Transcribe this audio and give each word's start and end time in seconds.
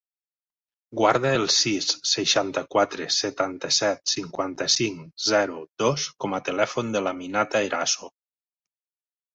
Guarda 1.01 1.33
el 1.39 1.43
sis, 1.55 1.89
seixanta-quatre, 2.13 3.07
setanta-set, 3.17 4.01
cinquanta-cinc, 4.15 5.05
zero, 5.29 5.63
dos 5.85 6.09
com 6.25 6.39
a 6.41 6.43
telèfon 6.51 6.93
de 6.99 7.07
l'Aminata 7.07 7.65
Eraso. 7.71 8.13